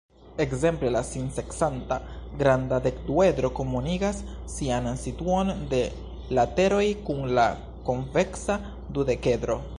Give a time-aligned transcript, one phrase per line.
[0.43, 1.97] Ekzemple la sin-sekcanta
[2.39, 4.23] granda dekduedro komunigas
[4.55, 5.83] sian situon de
[6.41, 7.47] lateroj kun la
[7.93, 8.61] konveksa
[8.99, 9.65] dudekedro.